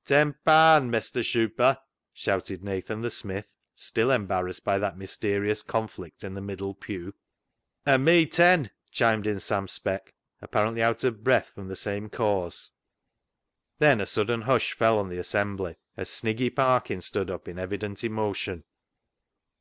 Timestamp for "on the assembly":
14.98-15.76